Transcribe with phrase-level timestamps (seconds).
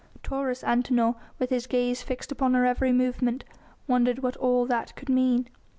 [0.23, 3.43] Taurus Antinor, with his gaze fixed upon her every movement,
[3.85, 5.47] wondered what all that could mean.